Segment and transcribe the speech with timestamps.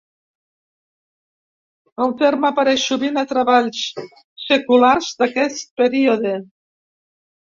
[2.05, 3.83] El terme apareix sovint a treballs
[4.47, 6.33] seculars d'aquest període.